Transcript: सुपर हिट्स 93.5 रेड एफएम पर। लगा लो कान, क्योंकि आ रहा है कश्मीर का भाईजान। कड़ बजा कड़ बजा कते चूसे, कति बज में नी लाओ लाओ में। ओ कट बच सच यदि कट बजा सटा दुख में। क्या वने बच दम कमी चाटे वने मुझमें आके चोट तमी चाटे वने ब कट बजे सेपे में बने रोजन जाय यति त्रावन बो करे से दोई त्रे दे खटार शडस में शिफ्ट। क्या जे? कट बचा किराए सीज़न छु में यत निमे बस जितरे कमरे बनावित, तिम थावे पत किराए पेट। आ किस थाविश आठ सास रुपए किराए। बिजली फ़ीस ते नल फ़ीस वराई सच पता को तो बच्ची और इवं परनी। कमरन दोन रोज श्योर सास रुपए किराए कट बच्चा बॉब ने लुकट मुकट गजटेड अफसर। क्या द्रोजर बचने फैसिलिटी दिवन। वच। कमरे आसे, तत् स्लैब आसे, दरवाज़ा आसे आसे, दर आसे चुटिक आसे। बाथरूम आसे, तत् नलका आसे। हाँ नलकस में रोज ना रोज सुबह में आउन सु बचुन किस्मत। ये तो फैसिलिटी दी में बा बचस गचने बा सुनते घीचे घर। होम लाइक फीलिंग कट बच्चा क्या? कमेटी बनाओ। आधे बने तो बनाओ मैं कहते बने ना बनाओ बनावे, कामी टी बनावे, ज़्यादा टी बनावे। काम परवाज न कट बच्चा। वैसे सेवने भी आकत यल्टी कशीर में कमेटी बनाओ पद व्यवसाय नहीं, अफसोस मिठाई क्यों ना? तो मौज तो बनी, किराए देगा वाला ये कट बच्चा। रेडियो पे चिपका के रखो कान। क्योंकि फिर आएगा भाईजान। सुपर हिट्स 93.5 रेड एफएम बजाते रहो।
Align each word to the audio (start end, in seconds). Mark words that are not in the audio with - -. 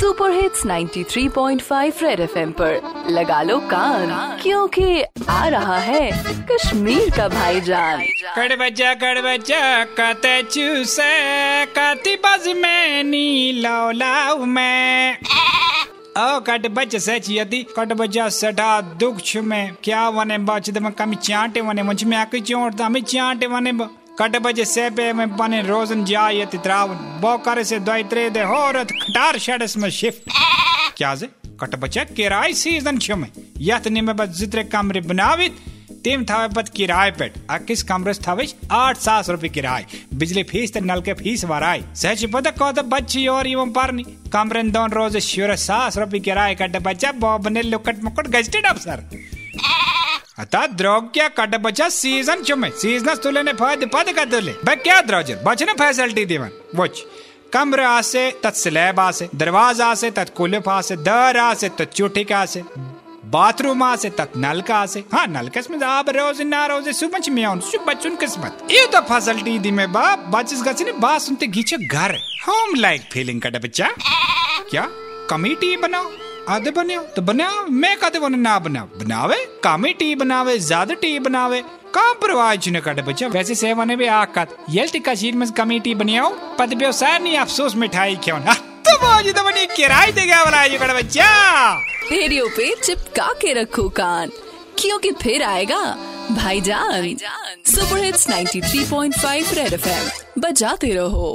सुपर 0.00 0.30
हिट्स 0.32 0.64
93.5 0.66 2.02
रेड 2.02 2.20
एफएम 2.20 2.52
पर। 2.60 3.08
लगा 3.10 3.40
लो 3.42 3.58
कान, 3.70 4.38
क्योंकि 4.42 5.02
आ 5.28 5.48
रहा 5.48 5.76
है 5.78 6.10
कश्मीर 6.46 7.10
का 7.16 7.28
भाईजान। 7.28 8.02
कड़ 8.36 8.56
बजा 8.56 8.94
कड़ 8.94 9.20
बजा 9.20 9.84
कते 10.00 10.42
चूसे, 10.42 11.66
कति 11.68 12.16
बज 12.16 12.48
में 12.56 13.04
नी 13.04 13.52
लाओ 13.52 13.90
लाओ 13.90 14.44
में। 14.46 15.18
ओ 16.18 16.40
कट 16.40 16.66
बच 16.68 16.96
सच 16.96 17.30
यदि 17.30 17.62
कट 17.76 17.92
बजा 17.92 18.28
सटा 18.28 18.80
दुख 18.80 19.20
में। 19.36 19.74
क्या 19.84 20.08
वने 20.08 20.38
बच 20.38 20.70
दम 20.70 20.90
कमी 20.90 21.16
चाटे 21.16 21.60
वने 21.60 21.82
मुझमें 21.82 22.16
आके 22.16 22.40
चोट 22.40 22.74
तमी 22.74 23.00
चाटे 23.00 23.46
वने 23.46 23.72
ब 23.72 23.90
कट 24.18 24.36
बजे 24.36 24.64
सेपे 24.64 25.12
में 25.12 25.36
बने 25.36 25.60
रोजन 25.62 26.04
जाय 26.04 26.40
यति 26.40 26.58
त्रावन 26.58 26.96
बो 27.20 27.36
करे 27.38 27.64
से 27.64 27.78
दोई 27.80 28.02
त्रे 28.04 28.28
दे 28.30 28.44
खटार 28.84 29.38
शडस 29.38 29.76
में 29.76 29.88
शिफ्ट। 29.90 30.32
क्या 30.96 31.14
जे? 31.14 31.28
कट 31.60 31.74
बचा 31.74 32.04
किराए 32.06 32.52
सीज़न 32.52 32.98
छु 32.98 33.16
में 33.16 33.28
यत 33.60 33.88
निमे 33.88 34.12
बस 34.12 34.28
जितरे 34.38 34.64
कमरे 34.66 35.00
बनावित, 35.02 35.56
तिम 36.04 36.24
थावे 36.24 36.48
पत 36.48 36.68
किराए 36.68 37.10
पेट। 37.12 37.34
आ 37.50 37.58
किस 37.60 37.84
थाविश 38.26 38.54
आठ 38.72 38.96
सास 38.98 39.30
रुपए 39.30 39.48
किराए। 39.48 39.86
बिजली 40.14 40.42
फ़ीस 40.42 40.72
ते 40.72 40.80
नल 40.82 41.00
फ़ीस 41.00 41.44
वराई 41.44 41.84
सच 41.96 42.24
पता 42.32 42.50
को 42.52 42.70
तो 42.72 42.82
बच्ची 42.84 43.26
और 43.28 43.46
इवं 43.46 43.72
परनी। 43.72 44.04
कमरन 44.32 44.70
दोन 44.70 44.92
रोज 44.92 45.16
श्योर 45.22 45.56
सास 45.58 45.98
रुपए 45.98 46.18
किराए 46.20 46.54
कट 46.54 46.76
बच्चा 46.82 47.12
बॉब 47.16 47.48
ने 47.48 47.62
लुकट 47.62 48.02
मुकट 48.04 48.28
गजटेड 48.28 48.66
अफसर। 48.66 49.08
क्या 54.76 55.00
द्रोजर 55.00 55.42
बचने 55.44 55.72
फैसिलिटी 55.72 56.24
दिवन। 56.24 56.50
वच। 56.76 57.02
कमरे 57.52 57.84
आसे, 57.84 58.30
तत् 58.42 58.56
स्लैब 58.56 59.00
आसे, 59.00 59.28
दरवाज़ा 59.34 59.86
आसे 59.86 60.10
आसे, 60.68 60.96
दर 60.96 61.36
आसे 61.36 61.70
चुटिक 61.84 62.32
आसे। 62.32 62.62
बाथरूम 63.24 63.82
आसे, 63.82 64.10
तत् 64.10 64.36
नलका 64.36 64.76
आसे। 64.76 65.04
हाँ 65.12 65.26
नलकस 65.26 65.68
में 65.70 65.78
रोज 66.12 66.42
ना 66.42 66.66
रोज 66.66 66.88
सुबह 66.88 67.30
में 67.30 67.44
आउन 67.44 67.60
सु 67.60 67.78
बचुन 67.78 68.16
किस्मत। 68.16 68.68
ये 68.70 68.86
तो 68.86 69.00
फैसिलिटी 69.00 69.58
दी 69.58 69.70
में 69.70 69.92
बा 69.92 70.16
बचस 70.16 70.62
गचने 70.62 70.92
बा 70.92 71.18
सुनते 71.18 71.46
घीचे 71.46 71.76
घर। 71.76 72.16
होम 72.48 72.74
लाइक 72.74 73.00
फीलिंग 73.12 73.40
कट 73.40 73.56
बच्चा 73.56 73.88
क्या? 74.70 74.88
कमेटी 75.30 75.76
बनाओ। 75.76 76.10
आधे 76.48 76.70
बने 76.70 76.96
तो 77.16 77.22
बनाओ 77.22 77.66
मैं 77.66 77.96
कहते 77.96 78.18
बने 78.18 78.36
ना 78.38 78.58
बनाओ 78.58 78.86
बनावे, 78.98 79.36
कामी 79.64 79.92
टी 79.92 80.14
बनावे, 80.14 80.58
ज़्यादा 80.60 80.94
टी 80.94 81.18
बनावे। 81.18 81.62
काम 81.94 82.14
परवाज 82.14 82.68
न 82.68 82.80
कट 82.80 83.00
बच्चा। 83.04 83.26
वैसे 83.28 83.54
सेवने 83.54 83.96
भी 83.96 84.06
आकत 84.08 84.56
यल्टी 84.70 84.98
कशीर 84.98 85.34
में 85.36 85.50
कमेटी 85.52 85.94
बनाओ 85.94 86.30
पद 86.58 86.74
व्यवसाय 86.74 87.18
नहीं, 87.18 87.36
अफसोस 87.38 87.76
मिठाई 87.76 88.16
क्यों 88.16 88.38
ना? 88.38 88.54
तो 88.86 88.96
मौज 88.98 89.34
तो 89.36 89.42
बनी, 89.42 89.66
किराए 89.66 90.12
देगा 90.12 90.42
वाला 90.42 90.62
ये 90.64 90.78
कट 90.78 90.94
बच्चा। 90.96 91.30
रेडियो 92.12 92.46
पे 92.48 92.74
चिपका 92.82 93.32
के 93.42 93.52
रखो 93.52 93.88
कान। 93.90 94.30
क्योंकि 94.78 95.10
फिर 95.12 95.42
आएगा 95.42 95.82
भाईजान। 96.32 97.16
सुपर 97.66 98.04
हिट्स 98.04 98.28
93.5 98.28 99.52
रेड 99.54 99.72
एफएम 99.72 100.40
बजाते 100.40 100.92
रहो। 100.94 101.34